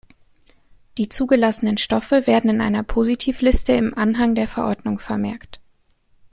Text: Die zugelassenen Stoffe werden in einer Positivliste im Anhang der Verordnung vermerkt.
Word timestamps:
Die 0.97 1.09
zugelassenen 1.09 1.77
Stoffe 1.77 2.25
werden 2.25 2.49
in 2.49 2.59
einer 2.59 2.81
Positivliste 2.81 3.73
im 3.73 3.93
Anhang 3.95 4.33
der 4.33 4.47
Verordnung 4.47 4.97
vermerkt. 4.97 5.61